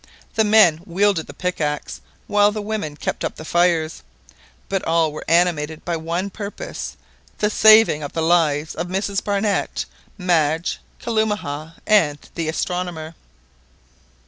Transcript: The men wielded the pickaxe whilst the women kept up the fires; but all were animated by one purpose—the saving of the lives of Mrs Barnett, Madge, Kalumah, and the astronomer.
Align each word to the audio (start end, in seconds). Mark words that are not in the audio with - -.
The 0.33 0.43
men 0.43 0.81
wielded 0.87 1.27
the 1.27 1.33
pickaxe 1.35 2.01
whilst 2.27 2.55
the 2.55 2.61
women 2.63 2.97
kept 2.97 3.23
up 3.23 3.35
the 3.35 3.45
fires; 3.45 4.01
but 4.67 4.83
all 4.85 5.11
were 5.11 5.23
animated 5.27 5.85
by 5.85 5.95
one 5.95 6.31
purpose—the 6.31 7.49
saving 7.51 8.01
of 8.01 8.13
the 8.13 8.23
lives 8.23 8.73
of 8.73 8.87
Mrs 8.87 9.23
Barnett, 9.23 9.85
Madge, 10.17 10.79
Kalumah, 10.99 11.75
and 11.85 12.17
the 12.33 12.47
astronomer. 12.49 13.13